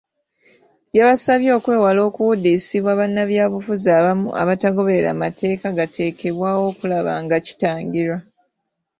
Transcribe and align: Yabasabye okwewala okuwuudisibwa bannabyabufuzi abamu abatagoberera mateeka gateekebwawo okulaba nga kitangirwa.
Yabasabye 0.97 1.49
okwewala 1.57 1.99
okuwuudisibwa 2.09 2.91
bannabyabufuzi 2.99 3.87
abamu 3.99 4.27
abatagoberera 4.41 5.11
mateeka 5.23 5.67
gateekebwawo 5.77 6.63
okulaba 6.71 7.13
nga 7.23 7.37
kitangirwa. 7.45 8.17